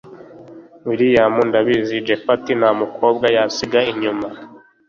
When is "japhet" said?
2.07-2.45